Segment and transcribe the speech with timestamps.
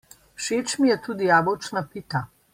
[0.39, 2.27] Všeč mi je tudi jabolčna pita.